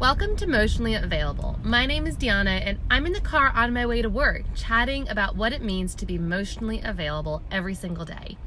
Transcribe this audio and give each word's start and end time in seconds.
Welcome 0.00 0.34
to 0.36 0.46
Emotionally 0.46 0.94
Available. 0.94 1.58
My 1.62 1.84
name 1.84 2.06
is 2.06 2.16
Deanna, 2.16 2.62
and 2.64 2.78
I'm 2.90 3.04
in 3.04 3.12
the 3.12 3.20
car 3.20 3.52
on 3.54 3.74
my 3.74 3.84
way 3.84 4.00
to 4.00 4.08
work 4.08 4.44
chatting 4.54 5.06
about 5.10 5.36
what 5.36 5.52
it 5.52 5.60
means 5.60 5.94
to 5.96 6.06
be 6.06 6.14
emotionally 6.14 6.80
available 6.82 7.42
every 7.50 7.74
single 7.74 8.06
day. 8.06 8.38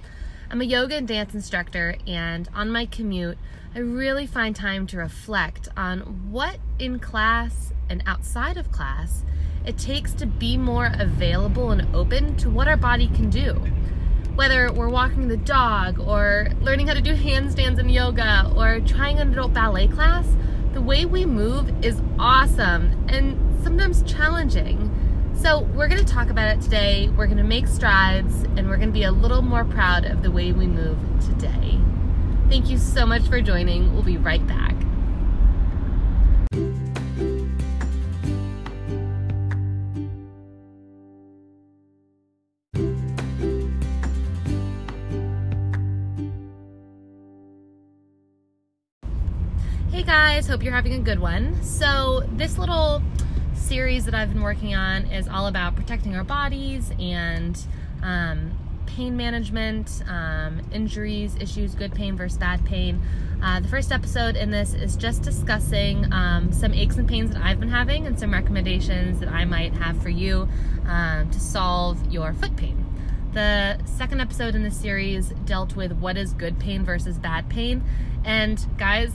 I'm 0.49 0.61
a 0.61 0.65
yoga 0.65 0.95
and 0.95 1.07
dance 1.07 1.35
instructor, 1.35 1.95
and 2.07 2.49
on 2.55 2.71
my 2.71 2.87
commute, 2.87 3.37
I 3.75 3.79
really 3.79 4.25
find 4.25 4.55
time 4.55 4.87
to 4.87 4.97
reflect 4.97 5.69
on 5.77 6.31
what 6.31 6.57
in 6.79 6.97
class 6.97 7.71
and 7.87 8.01
outside 8.07 8.57
of 8.57 8.71
class 8.71 9.21
it 9.63 9.77
takes 9.77 10.13
to 10.13 10.25
be 10.25 10.57
more 10.57 10.89
available 10.97 11.69
and 11.69 11.95
open 11.95 12.35
to 12.37 12.49
what 12.49 12.67
our 12.67 12.77
body 12.77 13.09
can 13.09 13.29
do. 13.29 13.53
Whether 14.33 14.73
we're 14.73 14.89
walking 14.89 15.27
the 15.27 15.37
dog, 15.37 15.99
or 15.99 16.47
learning 16.61 16.87
how 16.87 16.95
to 16.95 17.01
do 17.01 17.13
handstands 17.13 17.77
in 17.77 17.89
yoga, 17.89 18.51
or 18.55 18.79
trying 18.79 19.19
an 19.19 19.33
adult 19.33 19.53
ballet 19.53 19.87
class, 19.87 20.25
the 20.73 20.81
way 20.81 21.05
we 21.05 21.25
move 21.25 21.85
is 21.85 22.01
awesome 22.17 23.05
and 23.07 23.63
sometimes 23.63 24.01
challenging. 24.03 24.89
So, 25.35 25.61
we're 25.75 25.87
going 25.87 26.03
to 26.03 26.11
talk 26.11 26.29
about 26.29 26.55
it 26.55 26.61
today. 26.61 27.09
We're 27.09 27.25
going 27.25 27.37
to 27.37 27.43
make 27.43 27.67
strides 27.67 28.43
and 28.43 28.69
we're 28.69 28.77
going 28.77 28.89
to 28.89 28.93
be 28.93 29.03
a 29.03 29.11
little 29.11 29.41
more 29.41 29.65
proud 29.65 30.05
of 30.05 30.23
the 30.23 30.31
way 30.31 30.51
we 30.51 30.67
move 30.67 30.97
today. 31.25 31.79
Thank 32.49 32.69
you 32.69 32.77
so 32.77 33.05
much 33.05 33.23
for 33.23 33.41
joining. 33.41 33.93
We'll 33.93 34.03
be 34.03 34.17
right 34.17 34.45
back. 34.47 34.75
Guys, 50.13 50.47
hope 50.47 50.61
you're 50.61 50.71
having 50.71 50.93
a 50.93 50.99
good 50.99 51.17
one. 51.17 51.59
So, 51.63 52.21
this 52.33 52.59
little 52.59 53.01
series 53.55 54.05
that 54.05 54.13
I've 54.13 54.31
been 54.31 54.43
working 54.43 54.75
on 54.75 55.07
is 55.07 55.27
all 55.27 55.47
about 55.47 55.75
protecting 55.75 56.15
our 56.15 56.23
bodies 56.23 56.91
and 56.99 57.59
um, 58.03 58.51
pain 58.85 59.17
management, 59.17 60.03
um, 60.07 60.61
injuries, 60.71 61.35
issues, 61.39 61.73
good 61.73 61.95
pain 61.95 62.15
versus 62.15 62.37
bad 62.37 62.63
pain. 62.63 63.01
Uh, 63.41 63.61
the 63.61 63.67
first 63.67 63.91
episode 63.91 64.35
in 64.35 64.51
this 64.51 64.75
is 64.75 64.95
just 64.95 65.23
discussing 65.23 66.13
um, 66.13 66.51
some 66.53 66.75
aches 66.75 66.97
and 66.97 67.09
pains 67.09 67.31
that 67.33 67.41
I've 67.41 67.59
been 67.59 67.69
having 67.69 68.05
and 68.05 68.19
some 68.19 68.31
recommendations 68.31 69.19
that 69.19 69.29
I 69.29 69.45
might 69.45 69.73
have 69.73 69.99
for 69.99 70.09
you 70.09 70.47
um, 70.85 71.31
to 71.31 71.39
solve 71.39 72.13
your 72.13 72.35
foot 72.35 72.55
pain. 72.55 72.85
The 73.33 73.83
second 73.85 74.21
episode 74.21 74.53
in 74.53 74.61
this 74.61 74.77
series 74.77 75.29
dealt 75.45 75.75
with 75.75 75.91
what 75.93 76.17
is 76.17 76.33
good 76.33 76.59
pain 76.59 76.85
versus 76.85 77.17
bad 77.17 77.49
pain. 77.49 77.83
And 78.23 78.63
guys, 78.77 79.11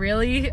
really 0.00 0.50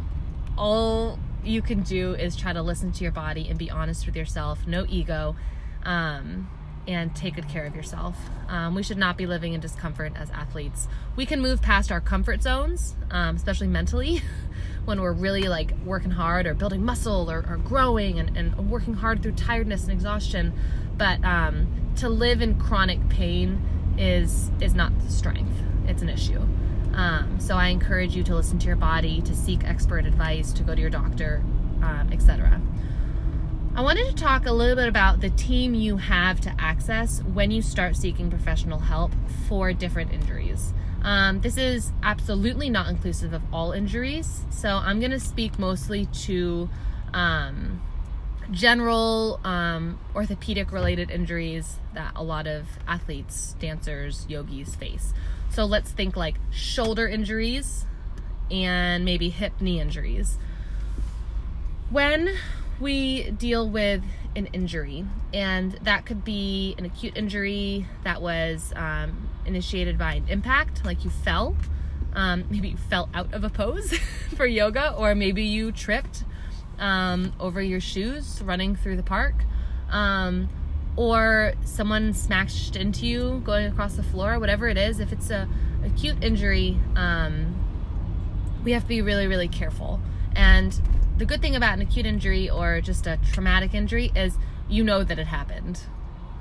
all 0.58 1.18
you 1.44 1.62
can 1.62 1.82
do 1.82 2.14
is 2.14 2.36
try 2.36 2.52
to 2.52 2.62
listen 2.62 2.92
to 2.92 3.04
your 3.04 3.12
body 3.12 3.48
and 3.50 3.58
be 3.58 3.72
honest 3.72 4.06
with 4.06 4.16
yourself 4.16 4.68
no 4.68 4.86
ego 4.90 5.36
um, 5.84 6.50
and 6.88 7.16
take 7.16 7.36
good 7.36 7.50
care 7.50 7.66
of 7.66 7.76
yourself. 7.76 8.18
Um, 8.48 8.76
we 8.76 8.84
should 8.84 8.98
not 8.98 9.18
be 9.18 9.26
living 9.26 9.54
in 9.54 9.60
discomfort 9.60 10.14
as 10.16 10.30
athletes. 10.32 10.88
We 11.16 11.26
can 11.26 11.42
move 11.42 11.62
past 11.62 11.92
our 11.92 12.02
comfort 12.02 12.44
zones 12.44 12.96
um, 13.10 13.38
especially 13.38 13.68
mentally 13.68 14.22
when 14.86 15.02
we're 15.02 15.14
really 15.14 15.44
like 15.44 15.74
working 15.86 16.12
hard 16.12 16.46
or 16.46 16.54
building 16.54 16.84
muscle 16.84 17.32
or, 17.32 17.46
or 17.48 17.58
growing 17.58 18.20
and, 18.20 18.38
and, 18.38 18.70
working 18.70 18.96
hard 18.96 19.24
through 19.24 19.34
tiredness 19.34 19.84
and 19.84 19.92
exhaustion. 19.92 20.54
But 20.98 21.24
um, 21.24 21.94
to 21.98 22.10
live 22.10 22.42
in 22.42 22.60
chronic 22.60 23.08
pain 23.10 23.96
is 23.98 24.52
is 24.62 24.76
not 24.76 24.92
strength 25.08 25.67
it's 25.98 26.04
an 26.04 26.10
issue 26.10 26.42
um, 26.98 27.40
so 27.40 27.56
I 27.56 27.68
encourage 27.68 28.16
you 28.16 28.24
to 28.24 28.36
listen 28.36 28.58
to 28.58 28.68
your 28.68 28.76
body, 28.76 29.22
to 29.22 29.36
seek 29.36 29.64
expert 29.64 30.06
advice, 30.06 30.52
to 30.54 30.64
go 30.64 30.74
to 30.74 30.82
your 30.82 30.90
doctor, 30.90 31.44
um, 31.84 32.10
etc. 32.12 32.60
I 33.76 33.82
wanted 33.82 34.08
to 34.08 34.16
talk 34.16 34.48
a 34.48 34.52
little 34.52 34.76
bit 34.76 34.88
about 34.88 35.22
the 35.22 35.30
team 35.30 35.76
you 35.76 35.98
have 35.98 36.42
to 36.42 36.56
access 36.58 37.22
when 37.22 37.52
you 37.52 37.62
start 37.62 37.96
seeking 37.96 38.32
professional 38.32 38.80
help 38.80 39.12
for 39.48 39.74
different 39.74 40.12
injuries. 40.12 40.74
Um, 41.04 41.42
this 41.42 41.56
is 41.56 41.92
absolutely 42.02 42.72
not 42.72 42.90
inclusive 42.90 43.32
of 43.32 43.44
all 43.54 43.74
injuries, 43.74 44.46
so 44.50 44.70
I'm 44.70 45.00
going 45.00 45.12
to 45.12 45.20
speak 45.20 45.60
mostly 45.60 46.08
to 46.26 46.68
um, 47.14 47.80
general 48.52 49.40
um, 49.44 50.00
orthopedic 50.16 50.72
related 50.72 51.12
injuries 51.12 51.78
that 51.94 52.14
a 52.16 52.24
lot 52.24 52.48
of 52.48 52.66
athletes, 52.88 53.56
dancers, 53.60 54.26
yogis 54.30 54.76
face. 54.76 55.14
So 55.50 55.66
let's 55.66 55.92
think 55.92 56.16
like 56.16 56.36
shoulder 56.52 57.08
injuries 57.08 57.86
and 58.50 59.04
maybe 59.04 59.30
hip 59.30 59.54
knee 59.60 59.80
injuries. 59.80 60.38
When 61.90 62.36
we 62.80 63.32
deal 63.32 63.68
with 63.68 64.04
an 64.36 64.48
injury, 64.48 65.06
and 65.34 65.74
that 65.82 66.06
could 66.06 66.24
be 66.24 66.76
an 66.78 66.86
acute 66.86 67.18
injury 67.18 67.88
that 68.04 68.22
was 68.22 68.72
um, 68.76 69.30
initiated 69.46 69.98
by 69.98 70.14
an 70.14 70.26
impact, 70.30 70.86
like 70.86 71.04
you 71.04 71.10
fell, 71.10 71.56
um, 72.14 72.46
maybe 72.50 72.70
you 72.70 72.78
fell 72.78 73.10
out 73.14 73.34
of 73.34 73.44
a 73.44 73.50
pose 73.50 73.98
for 74.36 74.46
yoga, 74.46 74.94
or 74.94 75.16
maybe 75.16 75.44
you 75.44 75.72
tripped 75.72 76.24
um, 76.80 77.34
over 77.40 77.62
your 77.62 77.80
shoes 77.80 78.42
running 78.44 78.76
through 78.76 78.98
the 78.98 79.04
park. 79.04 79.36
Um, 79.90 80.50
or 80.98 81.54
someone 81.64 82.14
smashed 82.14 82.76
into 82.76 83.06
you 83.06 83.42
going 83.46 83.68
across 83.68 83.96
the 83.96 84.04
floor, 84.04 84.40
whatever 84.40 84.68
it 84.68 84.78
is, 84.78 85.00
if 85.00 85.14
it's 85.14 85.30
a 85.30 85.48
acute 85.86 86.22
injury, 86.24 86.78
um, 86.96 87.56
we 88.64 88.72
have 88.72 88.82
to 88.82 88.88
be 88.88 89.02
really, 89.02 89.28
really 89.28 89.48
careful. 89.48 90.02
And 90.36 90.80
the 91.18 91.26
good 91.26 91.42
thing 91.42 91.56
about 91.56 91.74
an 91.74 91.82
acute 91.82 92.06
injury 92.06 92.50
or 92.50 92.82
just 92.82 93.08
a 93.08 93.20
traumatic 93.32 93.74
injury 93.74 94.12
is 94.16 94.38
you 94.68 94.84
know 94.84 95.04
that 95.04 95.20
it 95.20 95.28
happened. 95.28 95.82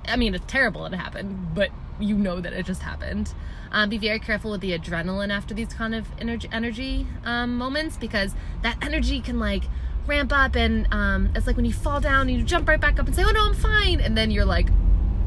I 0.08 0.16
mean, 0.16 0.34
it's 0.34 0.44
terrible 0.46 0.86
it 0.86 0.94
happened, 0.94 1.54
but 1.54 1.70
you 2.00 2.16
know 2.16 2.40
that 2.40 2.52
it 2.52 2.66
just 2.66 2.82
happened. 2.82 3.32
Um, 3.72 3.88
be 3.90 3.98
very 3.98 4.20
careful 4.20 4.52
with 4.52 4.60
the 4.60 4.78
adrenaline 4.78 5.30
after 5.30 5.54
these 5.54 5.72
kind 5.72 5.94
of 5.94 6.06
energy, 6.18 6.48
energy 6.52 7.06
um, 7.24 7.56
moments 7.56 7.96
because 7.96 8.34
that 8.62 8.78
energy 8.82 9.20
can 9.20 9.38
like 9.38 9.64
ramp 10.06 10.32
up 10.32 10.56
and 10.56 10.86
um, 10.92 11.30
it's 11.34 11.46
like 11.46 11.56
when 11.56 11.64
you 11.64 11.72
fall 11.72 12.00
down 12.00 12.28
you 12.28 12.42
jump 12.42 12.68
right 12.68 12.80
back 12.80 12.98
up 12.98 13.06
and 13.06 13.14
say 13.14 13.24
oh 13.24 13.30
no 13.30 13.46
i'm 13.46 13.54
fine. 13.54 14.00
And 14.00 14.16
then 14.16 14.30
you're 14.30 14.44
like 14.44 14.68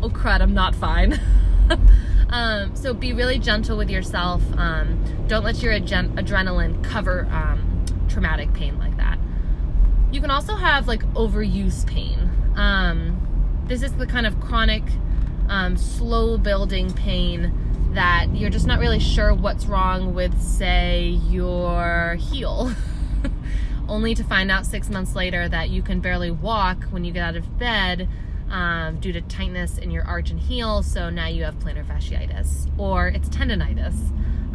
oh 0.01 0.09
crud 0.09 0.41
i'm 0.41 0.53
not 0.53 0.75
fine. 0.75 1.19
Um, 2.29 2.75
so 2.75 2.93
be 2.93 3.13
really 3.13 3.39
gentle 3.39 3.77
with 3.77 3.89
yourself. 3.89 4.43
Um, 4.55 5.03
don't 5.27 5.43
let 5.43 5.61
your 5.63 5.73
adren- 5.73 6.13
adrenaline 6.13 6.83
cover 6.83 7.27
um, 7.31 7.85
traumatic 8.07 8.53
pain 8.53 8.77
like 8.77 8.95
that. 8.97 9.17
You 10.11 10.21
can 10.21 10.29
also 10.31 10.55
have 10.55 10.87
like 10.87 11.01
overuse 11.13 11.85
pain. 11.87 12.29
Um, 12.55 13.63
this 13.67 13.81
is 13.81 13.93
the 13.93 14.05
kind 14.05 14.27
of 14.27 14.39
chronic 14.39 14.83
um, 15.47 15.75
slow 15.75 16.37
building 16.37 16.93
pain 16.93 17.91
that 17.93 18.27
you're 18.35 18.51
just 18.51 18.67
not 18.67 18.79
really 18.79 18.99
sure 18.99 19.33
what's 19.33 19.65
wrong 19.65 20.13
with 20.13 20.39
say 20.39 21.19
your 21.29 22.17
heel 22.19 22.71
only 23.89 24.15
to 24.15 24.23
find 24.23 24.49
out 24.51 24.65
six 24.65 24.89
months 24.89 25.15
later 25.15 25.49
that 25.49 25.69
you 25.69 25.81
can 25.81 25.99
barely 25.99 26.31
walk 26.31 26.83
when 26.85 27.03
you 27.03 27.11
get 27.11 27.23
out 27.23 27.35
of 27.35 27.57
bed 27.57 28.07
um, 28.49 28.99
due 28.99 29.11
to 29.11 29.21
tightness 29.21 29.77
in 29.77 29.91
your 29.91 30.03
arch 30.05 30.31
and 30.31 30.39
heel. 30.39 30.81
So 30.83 31.09
now 31.09 31.27
you 31.27 31.43
have 31.43 31.55
plantar 31.59 31.85
fasciitis, 31.85 32.69
or 32.79 33.09
it's 33.09 33.29
tendonitis 33.29 33.95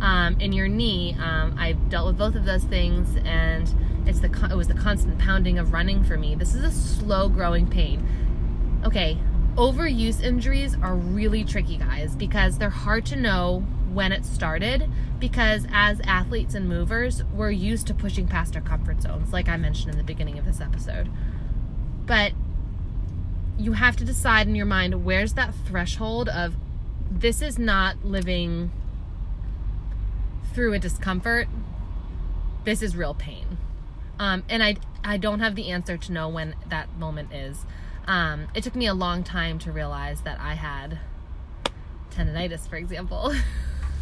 um, 0.00 0.38
in 0.40 0.52
your 0.52 0.68
knee. 0.68 1.16
Um, 1.18 1.54
I've 1.58 1.88
dealt 1.88 2.06
with 2.06 2.18
both 2.18 2.34
of 2.34 2.44
those 2.44 2.64
things, 2.64 3.16
and 3.24 3.72
it's 4.06 4.20
the 4.20 4.48
it 4.50 4.56
was 4.56 4.68
the 4.68 4.74
constant 4.74 5.18
pounding 5.18 5.58
of 5.58 5.72
running 5.72 6.04
for 6.04 6.16
me. 6.16 6.34
This 6.34 6.54
is 6.54 6.64
a 6.64 6.70
slow 6.70 7.28
growing 7.28 7.66
pain. 7.68 8.06
Okay, 8.84 9.18
overuse 9.56 10.22
injuries 10.22 10.76
are 10.82 10.94
really 10.94 11.44
tricky, 11.44 11.76
guys, 11.76 12.14
because 12.16 12.58
they're 12.58 12.70
hard 12.70 13.06
to 13.06 13.16
know 13.16 13.64
when 13.94 14.12
it 14.12 14.24
started 14.24 14.90
because 15.18 15.66
as 15.72 16.00
athletes 16.00 16.54
and 16.54 16.68
movers, 16.68 17.22
we're 17.24 17.50
used 17.50 17.86
to 17.86 17.94
pushing 17.94 18.26
past 18.26 18.56
our 18.56 18.62
comfort 18.62 19.00
zones, 19.00 19.32
like 19.32 19.48
I 19.48 19.56
mentioned 19.56 19.92
in 19.92 19.98
the 19.98 20.04
beginning 20.04 20.38
of 20.38 20.44
this 20.44 20.60
episode. 20.60 21.08
But 22.06 22.32
you 23.58 23.72
have 23.72 23.96
to 23.96 24.04
decide 24.04 24.48
in 24.48 24.54
your 24.54 24.66
mind 24.66 25.04
where's 25.04 25.34
that 25.34 25.54
threshold 25.54 26.28
of 26.28 26.56
this 27.10 27.40
is 27.40 27.58
not 27.58 28.04
living 28.04 28.72
through 30.52 30.72
a 30.72 30.78
discomfort, 30.78 31.48
this 32.64 32.82
is 32.82 32.96
real 32.96 33.14
pain. 33.14 33.58
Um, 34.18 34.44
and 34.48 34.62
I, 34.62 34.76
I 35.02 35.16
don't 35.16 35.40
have 35.40 35.54
the 35.54 35.70
answer 35.70 35.96
to 35.96 36.12
know 36.12 36.28
when 36.28 36.54
that 36.68 36.96
moment 36.98 37.32
is. 37.32 37.64
Um, 38.06 38.48
it 38.54 38.62
took 38.62 38.74
me 38.74 38.86
a 38.86 38.94
long 38.94 39.24
time 39.24 39.58
to 39.60 39.72
realize 39.72 40.22
that 40.22 40.38
I 40.40 40.54
had 40.54 40.98
tendonitis, 42.10 42.68
for 42.68 42.76
example. 42.76 43.34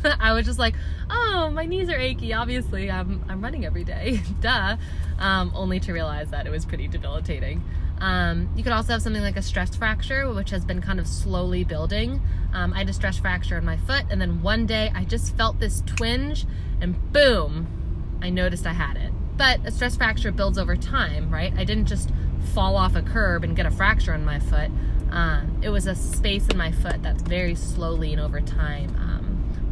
I 0.20 0.32
was 0.32 0.46
just 0.46 0.58
like, 0.58 0.74
oh, 1.10 1.50
my 1.52 1.64
knees 1.66 1.88
are 1.88 1.98
achy. 1.98 2.32
Obviously, 2.32 2.90
I'm, 2.90 3.24
I'm 3.28 3.42
running 3.42 3.64
every 3.64 3.84
day. 3.84 4.20
Duh. 4.40 4.76
Um, 5.18 5.52
only 5.54 5.80
to 5.80 5.92
realize 5.92 6.30
that 6.30 6.46
it 6.46 6.50
was 6.50 6.64
pretty 6.64 6.88
debilitating. 6.88 7.62
Um, 7.98 8.50
you 8.56 8.64
could 8.64 8.72
also 8.72 8.92
have 8.92 9.02
something 9.02 9.22
like 9.22 9.36
a 9.36 9.42
stress 9.42 9.76
fracture, 9.76 10.32
which 10.32 10.50
has 10.50 10.64
been 10.64 10.80
kind 10.80 10.98
of 10.98 11.06
slowly 11.06 11.62
building. 11.62 12.20
Um, 12.52 12.72
I 12.72 12.78
had 12.78 12.88
a 12.88 12.92
stress 12.92 13.18
fracture 13.18 13.56
in 13.56 13.64
my 13.64 13.76
foot, 13.76 14.04
and 14.10 14.20
then 14.20 14.42
one 14.42 14.66
day 14.66 14.90
I 14.92 15.04
just 15.04 15.36
felt 15.36 15.60
this 15.60 15.82
twinge, 15.86 16.44
and 16.80 17.12
boom, 17.12 18.18
I 18.20 18.30
noticed 18.30 18.66
I 18.66 18.72
had 18.72 18.96
it. 18.96 19.12
But 19.36 19.64
a 19.64 19.70
stress 19.70 19.96
fracture 19.96 20.32
builds 20.32 20.58
over 20.58 20.74
time, 20.74 21.30
right? 21.30 21.52
I 21.56 21.62
didn't 21.62 21.86
just 21.86 22.10
fall 22.54 22.76
off 22.76 22.96
a 22.96 23.02
curb 23.02 23.44
and 23.44 23.54
get 23.54 23.66
a 23.66 23.70
fracture 23.70 24.14
in 24.14 24.24
my 24.24 24.40
foot. 24.40 24.70
Um, 25.10 25.60
it 25.62 25.68
was 25.68 25.86
a 25.86 25.94
space 25.94 26.48
in 26.48 26.56
my 26.56 26.72
foot 26.72 27.02
that's 27.02 27.22
very 27.22 27.54
slowly 27.54 28.12
and 28.12 28.20
over 28.20 28.40
time 28.40 28.96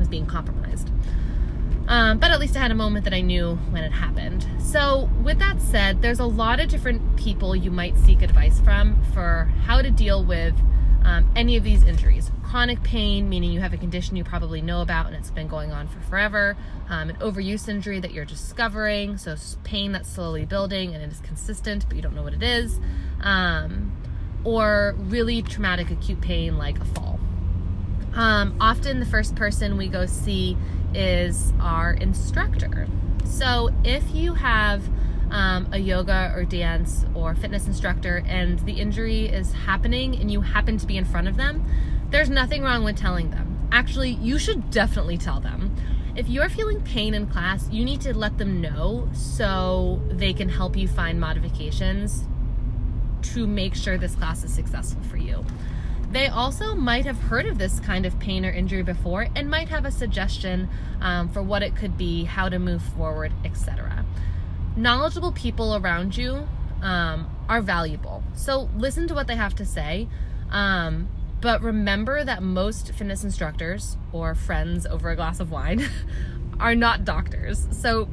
was 0.00 0.08
being 0.08 0.26
compromised. 0.26 0.90
Um, 1.86 2.18
but 2.18 2.30
at 2.30 2.40
least 2.40 2.56
I 2.56 2.60
had 2.60 2.70
a 2.70 2.76
moment 2.76 3.04
that 3.04 3.14
I 3.14 3.20
knew 3.20 3.56
when 3.70 3.82
it 3.82 3.92
happened. 3.92 4.46
So, 4.60 5.10
with 5.22 5.40
that 5.40 5.60
said, 5.60 6.02
there's 6.02 6.20
a 6.20 6.24
lot 6.24 6.60
of 6.60 6.68
different 6.68 7.16
people 7.16 7.56
you 7.56 7.70
might 7.70 7.96
seek 7.96 8.22
advice 8.22 8.60
from 8.60 9.02
for 9.12 9.50
how 9.66 9.82
to 9.82 9.90
deal 9.90 10.24
with 10.24 10.54
um, 11.04 11.28
any 11.34 11.56
of 11.56 11.64
these 11.64 11.82
injuries. 11.82 12.30
Chronic 12.44 12.82
pain, 12.84 13.28
meaning 13.28 13.50
you 13.50 13.58
have 13.58 13.72
a 13.72 13.76
condition 13.76 14.14
you 14.14 14.22
probably 14.22 14.60
know 14.60 14.82
about 14.82 15.06
and 15.06 15.16
it's 15.16 15.32
been 15.32 15.48
going 15.48 15.72
on 15.72 15.88
for 15.88 16.00
forever. 16.00 16.56
Um, 16.88 17.10
an 17.10 17.16
overuse 17.16 17.68
injury 17.68 17.98
that 17.98 18.12
you're 18.12 18.24
discovering, 18.24 19.16
so 19.16 19.34
pain 19.64 19.90
that's 19.90 20.08
slowly 20.08 20.44
building 20.44 20.94
and 20.94 21.02
it 21.02 21.10
is 21.10 21.20
consistent, 21.20 21.86
but 21.88 21.96
you 21.96 22.02
don't 22.02 22.14
know 22.14 22.22
what 22.22 22.34
it 22.34 22.42
is. 22.42 22.78
Um, 23.20 23.96
or 24.44 24.94
really 24.96 25.42
traumatic 25.42 25.90
acute 25.90 26.20
pain 26.20 26.56
like 26.56 26.78
a 26.78 26.84
fall. 26.84 27.09
Um, 28.14 28.56
often, 28.60 29.00
the 29.00 29.06
first 29.06 29.34
person 29.36 29.76
we 29.76 29.88
go 29.88 30.06
see 30.06 30.56
is 30.94 31.52
our 31.60 31.92
instructor. 31.92 32.88
So 33.24 33.70
if 33.84 34.14
you 34.14 34.34
have 34.34 34.82
um, 35.30 35.68
a 35.72 35.78
yoga 35.78 36.32
or 36.34 36.44
dance 36.44 37.06
or 37.14 37.34
fitness 37.34 37.66
instructor 37.66 38.22
and 38.26 38.58
the 38.60 38.72
injury 38.72 39.26
is 39.26 39.52
happening 39.52 40.16
and 40.16 40.30
you 40.30 40.40
happen 40.40 40.76
to 40.78 40.86
be 40.86 40.96
in 40.96 41.04
front 41.04 41.28
of 41.28 41.36
them, 41.36 41.64
there's 42.10 42.28
nothing 42.28 42.62
wrong 42.62 42.82
with 42.82 42.96
telling 42.96 43.30
them. 43.30 43.68
Actually, 43.70 44.10
you 44.10 44.38
should 44.38 44.70
definitely 44.70 45.16
tell 45.16 45.40
them. 45.40 45.74
If 46.16 46.28
you're 46.28 46.48
feeling 46.48 46.82
pain 46.82 47.14
in 47.14 47.28
class, 47.28 47.68
you 47.70 47.84
need 47.84 48.00
to 48.00 48.16
let 48.16 48.36
them 48.36 48.60
know 48.60 49.08
so 49.12 50.02
they 50.10 50.32
can 50.32 50.48
help 50.48 50.76
you 50.76 50.88
find 50.88 51.20
modifications 51.20 52.24
to 53.22 53.46
make 53.46 53.76
sure 53.76 53.96
this 53.96 54.16
class 54.16 54.42
is 54.42 54.52
successful 54.52 55.02
for 55.04 55.16
you. 55.16 55.44
They 56.10 56.26
also 56.26 56.74
might 56.74 57.06
have 57.06 57.18
heard 57.18 57.46
of 57.46 57.58
this 57.58 57.78
kind 57.78 58.04
of 58.04 58.18
pain 58.18 58.44
or 58.44 58.50
injury 58.50 58.82
before 58.82 59.28
and 59.36 59.48
might 59.48 59.68
have 59.68 59.84
a 59.84 59.92
suggestion 59.92 60.68
um, 61.00 61.28
for 61.28 61.42
what 61.42 61.62
it 61.62 61.76
could 61.76 61.96
be, 61.96 62.24
how 62.24 62.48
to 62.48 62.58
move 62.58 62.82
forward, 62.82 63.32
etc. 63.44 64.04
Knowledgeable 64.76 65.30
people 65.32 65.76
around 65.76 66.16
you 66.16 66.48
um, 66.82 67.30
are 67.48 67.60
valuable. 67.60 68.24
So 68.34 68.68
listen 68.76 69.06
to 69.08 69.14
what 69.14 69.28
they 69.28 69.36
have 69.36 69.54
to 69.56 69.64
say. 69.64 70.08
Um, 70.50 71.08
but 71.40 71.62
remember 71.62 72.24
that 72.24 72.42
most 72.42 72.92
fitness 72.92 73.24
instructors 73.24 73.96
or 74.12 74.34
friends 74.34 74.86
over 74.86 75.10
a 75.10 75.16
glass 75.16 75.40
of 75.40 75.50
wine 75.50 75.86
are 76.60 76.74
not 76.74 77.04
doctors. 77.04 77.68
So 77.70 78.08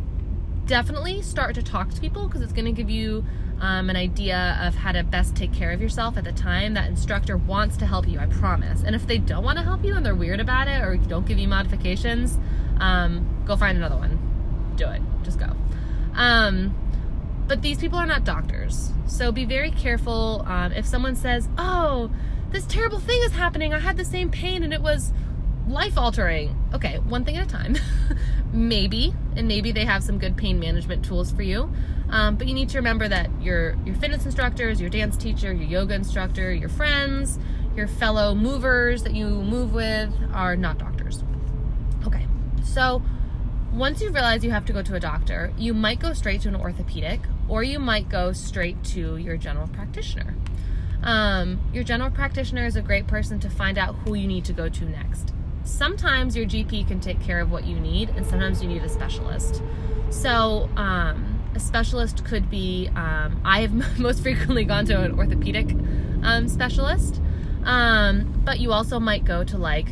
definitely 0.68 1.22
start 1.22 1.56
to 1.56 1.64
talk 1.64 1.90
to 1.94 2.02
people 2.02 2.28
because 2.28 2.42
it's 2.42 2.54
going 2.54 2.66
to 2.66 2.72
give 2.72 2.90
you 2.90 3.26
um, 3.60 3.90
an 3.90 3.96
idea 3.96 4.60
of 4.62 4.76
how 4.76 4.92
to 4.92 5.04
best 5.04 5.36
take 5.36 5.54
care 5.54 5.72
of 5.72 5.82
yourself 5.82 6.18
at 6.18 6.26
the 6.26 6.32
time. 6.32 6.74
That 6.76 6.90
instructor 6.90 7.38
wants 7.38 7.78
to 7.78 7.86
help 7.86 8.08
you, 8.08 8.20
I 8.20 8.28
promise. 8.28 8.84
And 8.84 8.96
if 8.96 9.08
they 9.08 9.18
don't 9.18 9.44
want 9.44 9.58
to 9.58 9.64
help 9.64 9.84
you 9.84 9.96
and 9.96 10.06
they're 10.06 10.16
weird 10.16 10.40
about 10.40 10.68
it 10.68 10.84
or 10.84 10.98
don't 10.98 11.26
give 11.26 11.40
you 11.40 11.48
modifications, 11.48 12.38
um, 12.80 13.44
go 13.46 13.56
find 13.56 13.78
another 13.78 13.96
one. 13.96 14.74
Do 14.76 14.88
it. 14.90 15.02
Just 15.24 15.40
go. 15.40 15.48
Um, 16.14 16.76
but 17.48 17.62
these 17.62 17.78
people 17.80 17.98
are 17.98 18.06
not 18.06 18.26
doctors. 18.26 18.92
So 19.08 19.32
be 19.32 19.46
very 19.46 19.72
careful. 19.72 20.44
Um, 20.46 20.74
if 20.74 20.86
someone 20.86 21.16
says, 21.16 21.48
oh, 21.58 22.12
this 22.52 22.66
terrible 22.66 23.00
thing 23.00 23.22
is 23.24 23.32
happening, 23.32 23.74
I 23.74 23.80
had 23.80 23.98
the 23.98 24.06
same 24.06 24.30
pain 24.30 24.64
and 24.64 24.74
it 24.74 24.82
was 24.82 25.14
life 25.68 25.98
altering. 25.98 26.56
Okay, 26.74 27.00
one 27.00 27.26
thing 27.26 27.38
at 27.38 27.46
a 27.46 27.50
time. 27.50 27.76
maybe, 28.54 29.14
and 29.36 29.48
maybe 29.48 29.72
they 29.72 29.86
have 29.86 30.04
some 30.04 30.20
good 30.20 30.38
pain 30.38 30.60
management 30.60 31.06
tools 31.06 31.32
for 31.32 31.42
you. 31.42 31.72
Um, 32.10 32.38
but 32.38 32.48
you 32.48 32.54
need 32.54 32.70
to 32.70 32.78
remember 32.78 33.08
that 33.08 33.30
your 33.42 33.76
your 33.86 33.96
fitness 33.96 34.26
instructors, 34.26 34.80
your 34.80 34.90
dance 34.90 35.18
teacher, 35.18 35.52
your 35.52 35.68
yoga 35.68 35.96
instructor, 35.96 36.54
your 36.54 36.70
friends, 36.70 37.38
your 37.76 37.88
fellow 37.88 38.34
movers 38.34 39.04
that 39.04 39.14
you 39.14 39.28
move 39.28 39.74
with 39.74 40.14
are 40.34 40.56
not 40.56 40.78
doctors. 40.78 41.24
Okay, 42.06 42.26
so 42.64 43.02
once 43.74 44.02
you 44.02 44.10
realize 44.10 44.44
you 44.44 44.52
have 44.52 44.66
to 44.66 44.74
go 44.74 44.82
to 44.82 44.96
a 44.96 45.00
doctor, 45.00 45.54
you 45.58 45.74
might 45.74 46.00
go 46.00 46.14
straight 46.14 46.42
to 46.42 46.48
an 46.48 46.56
orthopedic 46.56 47.20
or 47.50 47.64
you 47.64 47.80
might 47.80 48.10
go 48.10 48.32
straight 48.32 48.82
to 48.84 49.18
your 49.18 49.38
general 49.38 49.68
practitioner. 49.68 50.36
Um, 51.04 51.60
your 51.74 51.84
general 51.84 52.10
practitioner 52.10 52.66
is 52.66 52.76
a 52.76 52.82
great 52.82 53.06
person 53.06 53.40
to 53.42 53.50
find 53.50 53.78
out 53.78 53.96
who 53.96 54.16
you 54.16 54.28
need 54.28 54.46
to 54.46 54.54
go 54.54 54.68
to 54.70 54.86
next 54.86 55.34
sometimes 55.68 56.36
your 56.36 56.46
GP 56.46 56.88
can 56.88 57.00
take 57.00 57.22
care 57.22 57.40
of 57.40 57.52
what 57.52 57.66
you 57.66 57.80
need, 57.80 58.10
and 58.10 58.26
sometimes 58.26 58.62
you 58.62 58.68
need 58.68 58.84
a 58.84 58.90
specialist. 58.90 59.62
So, 60.10 60.70
um, 60.78 61.40
a 61.54 61.60
specialist 61.60 62.24
could 62.24 62.50
be 62.50 62.90
um, 62.96 63.42
I 63.44 63.62
have 63.62 64.00
most 64.00 64.22
frequently 64.22 64.64
gone 64.64 64.86
to 64.86 65.02
an 65.02 65.18
orthopedic 65.18 65.76
um, 66.24 66.48
specialist, 66.48 67.22
um, 67.64 68.42
but 68.46 68.60
you 68.60 68.72
also 68.72 69.00
might 69.00 69.26
go 69.26 69.44
to 69.44 69.58
like 69.58 69.90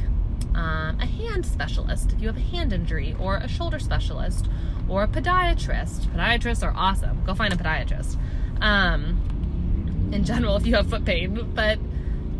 um, 0.54 0.98
a 1.02 1.06
hand 1.06 1.46
specialist 1.46 2.14
if 2.14 2.22
you 2.22 2.28
have 2.28 2.38
a 2.38 2.42
hand 2.42 2.72
injury, 2.72 3.16
or 3.20 3.38
a 3.38 3.48
shoulder 3.48 3.80
specialist, 3.80 4.48
or 4.88 5.04
a 5.04 5.08
podiatrist. 5.08 6.08
Podiatrists 6.14 6.66
are 6.66 6.74
awesome. 6.76 7.24
Go 7.26 7.34
find 7.34 7.54
a 7.54 7.58
podiatrist. 7.58 8.18
Um, 8.62 10.10
in 10.14 10.24
general, 10.24 10.56
if 10.56 10.66
you 10.66 10.76
have 10.76 10.90
foot 10.90 11.04
pain, 11.04 11.52
but 11.54 11.78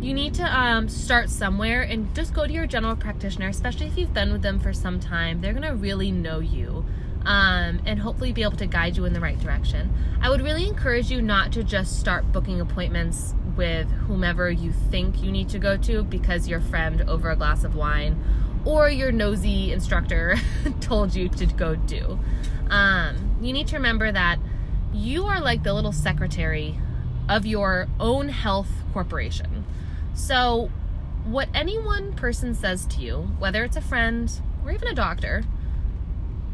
you 0.00 0.12
need 0.12 0.34
to 0.34 0.44
um, 0.44 0.88
start 0.88 1.30
somewhere 1.30 1.82
and 1.82 2.14
just 2.14 2.34
go 2.34 2.46
to 2.46 2.52
your 2.52 2.66
general 2.66 2.96
practitioner, 2.96 3.48
especially 3.48 3.86
if 3.86 3.96
you've 3.96 4.14
been 4.14 4.32
with 4.32 4.42
them 4.42 4.60
for 4.60 4.72
some 4.72 5.00
time. 5.00 5.40
They're 5.40 5.54
to 5.54 5.74
really 5.74 6.10
know 6.10 6.38
you 6.38 6.84
um, 7.24 7.80
and 7.84 7.98
hopefully 7.98 8.32
be 8.32 8.42
able 8.42 8.56
to 8.56 8.66
guide 8.66 8.96
you 8.96 9.04
in 9.04 9.12
the 9.12 9.20
right 9.20 9.38
direction. 9.40 9.92
I 10.20 10.30
would 10.30 10.40
really 10.40 10.68
encourage 10.68 11.10
you 11.10 11.20
not 11.20 11.52
to 11.52 11.64
just 11.64 11.98
start 11.98 12.30
booking 12.32 12.60
appointments 12.60 13.34
with 13.56 13.90
whomever 13.90 14.50
you 14.50 14.72
think 14.72 15.22
you 15.22 15.32
need 15.32 15.48
to 15.48 15.58
go 15.58 15.76
to 15.78 16.04
because 16.04 16.46
your 16.46 16.60
friend 16.60 17.02
over 17.08 17.30
a 17.30 17.36
glass 17.36 17.64
of 17.64 17.74
wine 17.74 18.22
or 18.64 18.88
your 18.88 19.10
nosy 19.10 19.72
instructor 19.72 20.36
told 20.80 21.14
you 21.14 21.28
to 21.30 21.46
go 21.46 21.74
do. 21.74 22.18
Um, 22.68 23.36
you 23.40 23.52
need 23.52 23.68
to 23.68 23.76
remember 23.76 24.12
that 24.12 24.38
you 24.92 25.24
are 25.24 25.40
like 25.40 25.62
the 25.62 25.72
little 25.72 25.92
secretary 25.92 26.78
of 27.28 27.46
your 27.46 27.88
own 27.98 28.28
health 28.28 28.70
corporation. 28.92 29.55
So, 30.16 30.70
what 31.26 31.48
any 31.52 31.78
one 31.78 32.14
person 32.14 32.54
says 32.54 32.86
to 32.86 33.00
you, 33.02 33.28
whether 33.38 33.62
it's 33.64 33.76
a 33.76 33.82
friend 33.82 34.32
or 34.64 34.72
even 34.72 34.88
a 34.88 34.94
doctor, 34.94 35.44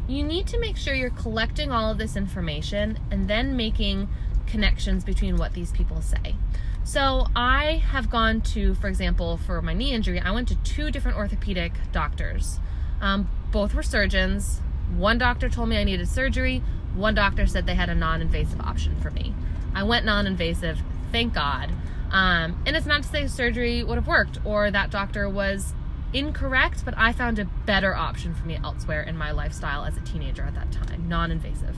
you 0.05 0.21
need 0.21 0.47
to 0.47 0.59
make 0.59 0.75
sure 0.75 0.93
you're 0.93 1.09
collecting 1.09 1.71
all 1.71 1.89
of 1.89 1.97
this 1.97 2.17
information 2.17 2.99
and 3.09 3.29
then 3.29 3.55
making 3.55 4.09
connections 4.47 5.05
between 5.05 5.37
what 5.37 5.53
these 5.53 5.71
people 5.71 6.01
say. 6.01 6.35
So, 6.83 7.27
I 7.37 7.81
have 7.87 8.09
gone 8.09 8.41
to, 8.41 8.75
for 8.75 8.89
example, 8.89 9.37
for 9.37 9.61
my 9.61 9.73
knee 9.73 9.93
injury, 9.93 10.19
I 10.19 10.31
went 10.31 10.49
to 10.49 10.55
two 10.57 10.91
different 10.91 11.17
orthopedic 11.17 11.71
doctors. 11.93 12.59
Um, 12.99 13.29
both 13.53 13.73
were 13.73 13.81
surgeons. 13.81 14.59
One 14.97 15.17
doctor 15.17 15.47
told 15.47 15.69
me 15.69 15.77
I 15.77 15.85
needed 15.85 16.09
surgery, 16.09 16.61
one 16.95 17.15
doctor 17.15 17.47
said 17.47 17.65
they 17.65 17.75
had 17.75 17.89
a 17.89 17.95
non 17.95 18.21
invasive 18.21 18.59
option 18.59 18.99
for 18.99 19.09
me. 19.09 19.33
I 19.73 19.83
went 19.83 20.05
non 20.05 20.27
invasive, 20.27 20.79
thank 21.13 21.33
God. 21.33 21.71
Um, 22.13 22.61
and 22.67 22.77
it's 22.77 22.85
not 22.85 23.01
to 23.01 23.09
say 23.09 23.27
surgery 23.27 23.83
would 23.83 23.95
have 23.95 24.07
worked 24.07 24.37
or 24.45 24.69
that 24.69 24.91
doctor 24.91 25.27
was 25.27 25.73
incorrect, 26.13 26.85
but 26.85 26.93
I 26.95 27.11
found 27.11 27.39
a 27.39 27.45
better 27.45 27.95
option 27.95 28.35
for 28.35 28.45
me 28.45 28.59
elsewhere 28.63 29.01
in 29.01 29.17
my 29.17 29.31
lifestyle 29.31 29.83
as 29.83 29.97
a 29.97 30.01
teenager 30.01 30.43
at 30.43 30.53
that 30.53 30.71
time. 30.71 31.09
Non 31.09 31.31
invasive 31.31 31.75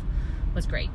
was 0.54 0.65
great. 0.65 0.89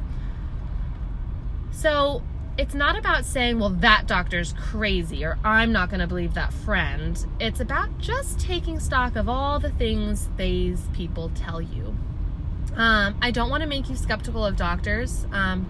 So 1.70 2.22
it's 2.58 2.74
not 2.74 2.98
about 2.98 3.24
saying, 3.24 3.58
well, 3.58 3.70
that 3.70 4.06
doctor's 4.06 4.52
crazy 4.52 5.24
or 5.24 5.38
I'm 5.42 5.72
not 5.72 5.88
going 5.88 6.00
to 6.00 6.06
believe 6.06 6.34
that 6.34 6.52
friend. 6.52 7.24
It's 7.40 7.60
about 7.60 7.96
just 7.96 8.38
taking 8.38 8.78
stock 8.78 9.16
of 9.16 9.26
all 9.26 9.58
the 9.58 9.70
things 9.70 10.28
these 10.36 10.82
people 10.92 11.30
tell 11.34 11.62
you. 11.62 11.96
Um, 12.76 13.16
I 13.22 13.30
don't 13.30 13.48
want 13.48 13.62
to 13.62 13.68
make 13.68 13.88
you 13.88 13.96
skeptical 13.96 14.44
of 14.44 14.56
doctors. 14.56 15.26
Um, 15.32 15.66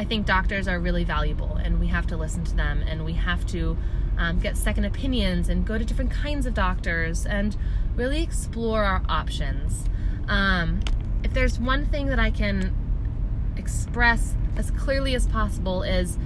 I 0.00 0.04
think 0.04 0.24
doctors 0.24 0.66
are 0.66 0.80
really 0.80 1.04
valuable 1.04 1.56
and 1.56 1.78
we 1.78 1.88
have 1.88 2.06
to 2.06 2.16
listen 2.16 2.42
to 2.44 2.56
them 2.56 2.82
and 2.88 3.04
we 3.04 3.12
have 3.12 3.44
to 3.48 3.76
um, 4.16 4.38
get 4.38 4.56
second 4.56 4.86
opinions 4.86 5.50
and 5.50 5.66
go 5.66 5.76
to 5.76 5.84
different 5.84 6.10
kinds 6.10 6.46
of 6.46 6.54
doctors 6.54 7.26
and 7.26 7.54
really 7.96 8.22
explore 8.22 8.82
our 8.82 9.02
options. 9.10 9.84
Um, 10.26 10.80
if 11.22 11.34
there's 11.34 11.60
one 11.60 11.84
thing 11.84 12.06
that 12.06 12.18
I 12.18 12.30
can 12.30 12.74
express 13.58 14.36
as 14.56 14.70
clearly 14.70 15.14
as 15.14 15.26
possible 15.26 15.82
is 15.82 16.16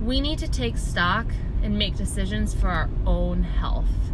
we 0.00 0.20
need 0.20 0.38
to 0.38 0.48
take 0.48 0.76
stock 0.76 1.26
and 1.60 1.76
make 1.76 1.96
decisions 1.96 2.54
for 2.54 2.68
our 2.68 2.88
own 3.04 3.42
health 3.42 4.12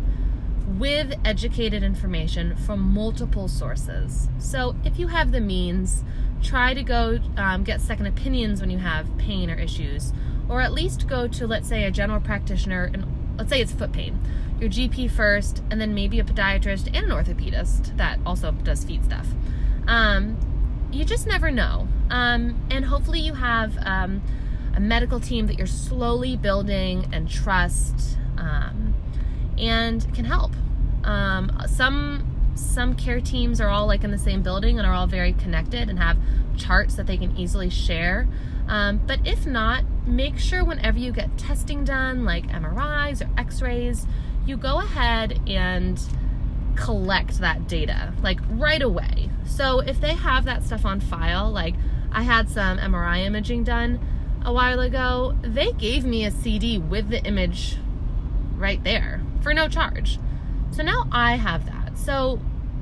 with 0.78 1.12
educated 1.24 1.82
information 1.82 2.54
from 2.56 2.80
multiple 2.80 3.48
sources. 3.48 4.28
So 4.38 4.76
if 4.84 4.98
you 4.98 5.08
have 5.08 5.32
the 5.32 5.40
means, 5.40 6.04
try 6.42 6.74
to 6.74 6.82
go 6.82 7.18
um, 7.36 7.64
get 7.64 7.80
second 7.80 8.06
opinions 8.06 8.60
when 8.60 8.70
you 8.70 8.78
have 8.78 9.16
pain 9.18 9.50
or 9.50 9.58
issues, 9.58 10.12
or 10.48 10.60
at 10.60 10.72
least 10.72 11.08
go 11.08 11.26
to, 11.28 11.46
let's 11.46 11.68
say, 11.68 11.84
a 11.84 11.90
general 11.90 12.20
practitioner, 12.20 12.90
and 12.92 13.04
let's 13.36 13.50
say 13.50 13.60
it's 13.60 13.72
foot 13.72 13.92
pain, 13.92 14.18
your 14.60 14.70
GP 14.70 15.10
first, 15.10 15.62
and 15.70 15.80
then 15.80 15.94
maybe 15.94 16.20
a 16.20 16.24
podiatrist 16.24 16.86
and 16.86 17.10
an 17.10 17.10
orthopedist 17.10 17.96
that 17.96 18.18
also 18.24 18.52
does 18.52 18.84
feet 18.84 19.04
stuff. 19.04 19.26
Um, 19.86 20.36
you 20.92 21.04
just 21.04 21.26
never 21.26 21.50
know. 21.50 21.88
Um, 22.10 22.60
and 22.70 22.84
hopefully, 22.84 23.20
you 23.20 23.34
have 23.34 23.76
um, 23.82 24.22
a 24.74 24.80
medical 24.80 25.20
team 25.20 25.46
that 25.46 25.58
you're 25.58 25.66
slowly 25.66 26.36
building 26.36 27.08
and 27.12 27.28
trust 27.28 28.18
um, 28.36 28.89
and 29.60 30.12
can 30.14 30.24
help. 30.24 30.52
Um, 31.04 31.52
some 31.68 32.26
some 32.54 32.94
care 32.94 33.20
teams 33.20 33.60
are 33.60 33.68
all 33.68 33.86
like 33.86 34.04
in 34.04 34.10
the 34.10 34.18
same 34.18 34.42
building 34.42 34.78
and 34.78 34.86
are 34.86 34.92
all 34.92 35.06
very 35.06 35.32
connected 35.32 35.88
and 35.88 35.98
have 35.98 36.18
charts 36.56 36.94
that 36.96 37.06
they 37.06 37.16
can 37.16 37.36
easily 37.36 37.70
share. 37.70 38.28
Um, 38.68 39.00
but 39.06 39.26
if 39.26 39.46
not, 39.46 39.84
make 40.06 40.38
sure 40.38 40.64
whenever 40.64 40.98
you 40.98 41.12
get 41.12 41.36
testing 41.38 41.84
done, 41.84 42.24
like 42.24 42.46
MRIs 42.48 43.22
or 43.22 43.30
x 43.38 43.62
rays, 43.62 44.06
you 44.46 44.56
go 44.56 44.78
ahead 44.80 45.40
and 45.48 46.00
collect 46.76 47.38
that 47.38 47.66
data 47.68 48.12
like 48.22 48.40
right 48.50 48.82
away. 48.82 49.30
So 49.46 49.80
if 49.80 50.00
they 50.00 50.14
have 50.14 50.44
that 50.44 50.64
stuff 50.64 50.84
on 50.84 51.00
file, 51.00 51.50
like 51.50 51.74
I 52.12 52.22
had 52.22 52.48
some 52.48 52.78
MRI 52.78 53.24
imaging 53.24 53.64
done 53.64 54.00
a 54.44 54.52
while 54.52 54.80
ago, 54.80 55.36
they 55.42 55.72
gave 55.72 56.04
me 56.04 56.24
a 56.24 56.30
CD 56.30 56.78
with 56.78 57.08
the 57.08 57.22
image 57.24 57.76
right 58.56 58.82
there 58.84 59.22
for 59.42 59.54
no 59.54 59.68
charge. 59.68 60.18
So 60.70 60.82
now 60.82 61.06
I 61.10 61.36
have 61.36 61.66
that. 61.66 61.98
So 61.98 62.40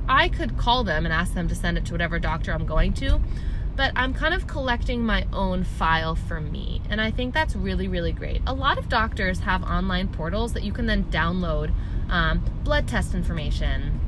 I 0.09 0.29
could 0.29 0.57
call 0.57 0.85
them 0.85 1.05
and 1.05 1.13
ask 1.13 1.35
them 1.35 1.49
to 1.49 1.55
send 1.55 1.79
it 1.79 1.85
to 1.87 1.93
whatever 1.93 2.19
doctor 2.19 2.53
I'm 2.53 2.67
going 2.67 2.93
to 2.95 3.21
but 3.79 3.93
I'm 3.95 4.13
kind 4.13 4.35
of 4.35 4.49
collecting 4.49 5.07
my 5.07 5.25
own 5.33 5.63
file 5.63 6.17
for 6.17 6.41
me. 6.41 6.83
And 6.91 7.01
I 7.01 7.13
think 7.13 7.33
that's 7.33 7.55
really, 7.55 7.87
really 7.87 8.11
great. 8.11 8.43
A 8.45 8.53
lot 8.53 8.77
of 8.77 8.89
doctors 8.89 9.39
have 9.39 9.63
online 9.63 10.09
portals 10.09 10.53
that 10.55 10.65
you 10.65 10.73
can 10.73 10.87
then 10.87 11.05
download 11.05 11.73
um, 12.11 12.45
blood 12.65 12.89
test 12.89 13.15
information, 13.15 14.01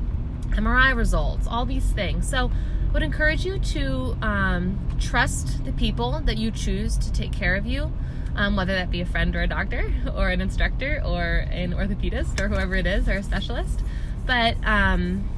MRI 0.49 0.93
results, 0.93 1.47
all 1.47 1.65
these 1.65 1.85
things. 1.85 2.29
So 2.29 2.51
I 2.89 2.91
would 2.91 3.01
encourage 3.01 3.45
you 3.45 3.59
to 3.59 4.17
um, 4.21 4.77
trust 4.99 5.63
the 5.63 5.71
people 5.71 6.19
that 6.25 6.37
you 6.37 6.51
choose 6.51 6.97
to 6.97 7.09
take 7.09 7.31
care 7.31 7.55
of 7.55 7.65
you. 7.65 7.93
Um, 8.33 8.55
whether 8.55 8.73
that 8.73 8.89
be 8.89 9.01
a 9.01 9.05
friend 9.05 9.35
or 9.35 9.41
a 9.41 9.47
doctor 9.47 9.93
or 10.15 10.29
an 10.29 10.39
instructor 10.39 11.01
or 11.05 11.45
an 11.51 11.73
orthopedist 11.73 12.39
or 12.39 12.47
whoever 12.47 12.75
it 12.75 12.87
is 12.87 13.09
or 13.09 13.13
a 13.13 13.23
specialist, 13.23 13.81
but 14.25 14.55
um, 14.63 15.29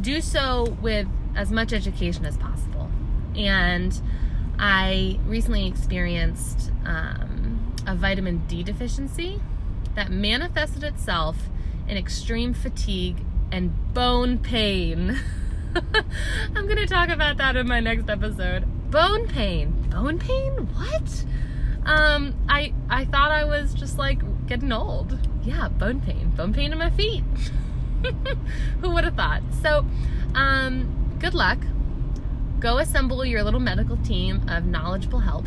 do 0.00 0.20
so 0.20 0.76
with 0.80 1.08
as 1.34 1.50
much 1.50 1.72
education 1.72 2.24
as 2.24 2.36
possible 2.38 2.88
and 3.36 4.00
I 4.58 5.18
recently 5.26 5.66
experienced 5.66 6.70
um, 6.84 7.74
a 7.86 7.94
vitamin 7.94 8.46
D 8.46 8.62
deficiency 8.62 9.40
that 9.94 10.10
manifested 10.10 10.82
itself 10.82 11.36
in 11.86 11.96
extreme 11.96 12.54
fatigue 12.54 13.18
and 13.52 13.72
bone 13.94 14.38
pain. 14.38 15.20
I'm 16.54 16.66
going 16.66 16.76
to 16.76 16.86
talk 16.86 17.10
about 17.10 17.36
that 17.36 17.56
in 17.56 17.68
my 17.68 17.80
next 17.80 18.08
episode. 18.08 18.90
Bone 18.90 19.28
pain. 19.28 19.88
Bone 19.90 20.18
pain? 20.18 20.52
What? 20.74 21.24
Um, 21.86 22.34
I 22.48 22.74
I 22.90 23.06
thought 23.06 23.30
I 23.30 23.44
was 23.44 23.72
just 23.72 23.96
like 23.96 24.20
getting 24.46 24.72
old. 24.72 25.18
Yeah, 25.42 25.68
bone 25.68 26.00
pain. 26.00 26.30
Bone 26.36 26.52
pain 26.52 26.72
in 26.72 26.78
my 26.78 26.90
feet. 26.90 27.24
Who 28.80 28.90
would 28.90 29.04
have 29.04 29.14
thought? 29.14 29.42
So, 29.62 29.86
um, 30.34 31.16
good 31.18 31.32
luck 31.32 31.58
go 32.60 32.78
assemble 32.78 33.24
your 33.24 33.42
little 33.42 33.60
medical 33.60 33.96
team 33.98 34.42
of 34.48 34.64
knowledgeable 34.64 35.20
help. 35.20 35.46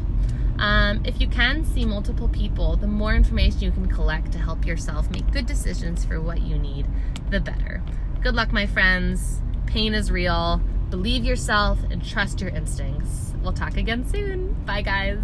Um, 0.58 1.01
if 1.05 1.22
you 1.22 1.27
can 1.27 1.63
see 1.63 1.86
multiple 1.86 2.27
people, 2.27 2.75
the 2.75 2.88
more 2.88 3.15
information 3.15 3.62
you 3.62 3.72
can 3.72 3.88
collect 3.88 4.31
to 4.34 4.39
help 4.39 4.65
yourself 4.65 5.10
make 5.10 5.31
good 5.31 5.46
decisions 5.46 6.03
for 6.03 6.19
what 6.19 6.41
you 6.41 6.58
need, 6.58 6.86
the 7.29 7.39
better. 7.39 7.81
Good 8.22 8.36
luck, 8.36 8.51
my 8.51 8.65
friends. 8.65 9.41
Pain 9.65 9.93
is 9.93 10.12
real. 10.12 10.62
Believe 10.89 11.24
yourself 11.24 11.79
and 11.89 12.03
trust 12.03 12.41
your 12.41 12.50
instincts. 12.50 13.34
We'll 13.41 13.53
talk 13.53 13.77
again 13.77 14.08
soon. 14.08 14.53
Bye, 14.65 14.81
guys. 14.81 15.19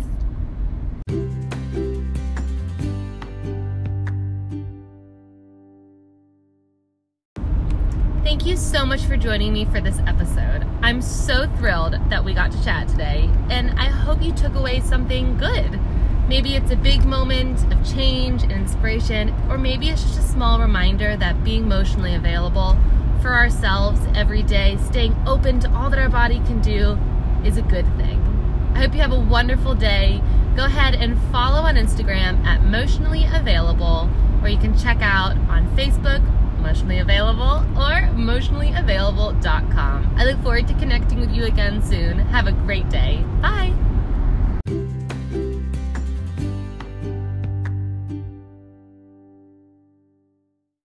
Thank 8.25 8.47
you 8.47 8.57
so 8.57 8.87
much 8.87 9.03
for 9.05 9.15
joining 9.17 9.53
me 9.53 9.65
for 9.65 9.79
this 9.79 9.99
episode. 10.07 10.65
I'm 10.81 10.99
so 10.99 11.47
thrilled 11.57 11.93
that 12.09 12.25
we 12.25 12.33
got 12.33 12.51
to 12.51 12.63
chat 12.63 12.87
today, 12.87 13.29
and 13.51 13.79
I 13.79 13.85
hope 13.85 14.23
you 14.23 14.33
took 14.33 14.55
away 14.55 14.81
something 14.81 15.37
good. 15.37 15.79
Maybe 16.27 16.55
it's 16.55 16.71
a 16.71 16.75
big 16.75 17.05
moment 17.05 17.71
of 17.71 17.87
change 17.87 18.41
and 18.41 18.51
inspiration, 18.51 19.29
or 19.47 19.59
maybe 19.59 19.89
it's 19.89 20.01
just 20.01 20.17
a 20.17 20.23
small 20.23 20.59
reminder 20.59 21.15
that 21.15 21.43
being 21.43 21.65
emotionally 21.65 22.15
available 22.15 22.75
for 23.21 23.31
ourselves 23.33 24.01
every 24.15 24.41
day, 24.41 24.77
staying 24.77 25.15
open 25.27 25.59
to 25.59 25.71
all 25.75 25.91
that 25.91 25.99
our 25.99 26.09
body 26.09 26.39
can 26.47 26.59
do, 26.61 26.97
is 27.45 27.57
a 27.57 27.61
good 27.61 27.85
thing. 27.95 28.21
I 28.73 28.79
hope 28.79 28.93
you 28.95 29.01
have 29.01 29.13
a 29.13 29.19
wonderful 29.19 29.75
day. 29.75 30.21
Go 30.55 30.65
ahead 30.65 30.95
and 30.95 31.19
follow 31.31 31.61
on 31.61 31.75
Instagram 31.75 32.43
at 32.45 32.61
Emotionally 32.61 33.25
Available, 33.25 34.09
or 34.41 34.47
you 34.47 34.57
can 34.57 34.77
check 34.77 34.97
out 35.01 35.35
on 35.49 35.67
Facebook 35.75 36.23
emotionally 36.57 36.99
available 36.99 37.65
or 37.77 38.07
emotionallyavailable.com. 38.15 40.15
I 40.17 40.25
look 40.25 40.41
forward 40.41 40.67
to 40.67 40.73
connecting 40.75 41.19
with 41.19 41.31
you 41.31 41.43
again 41.43 41.83
soon. 41.83 42.19
Have 42.19 42.47
a 42.47 42.53
great 42.53 42.89
day. 42.89 43.25
Bye. 43.41 43.73